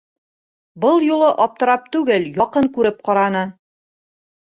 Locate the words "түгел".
1.99-2.27